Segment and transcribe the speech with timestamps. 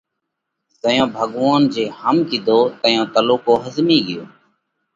[0.81, 4.23] زئيون ڀڳوونَ جِي هم ڪِيڌو تئيون تلُوڪو ۿزمي ڳيو